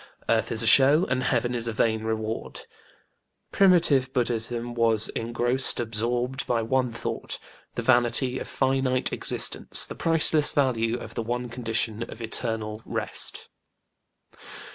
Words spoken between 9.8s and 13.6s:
the priceless value of the one condition of Eternal Rest.